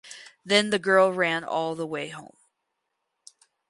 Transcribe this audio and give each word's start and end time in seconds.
Then 0.43 0.71
the 0.71 0.79
girl 0.79 1.13
ran 1.13 1.43
all 1.43 1.75
the 1.75 1.85
way 1.85 2.09
home. 2.09 2.35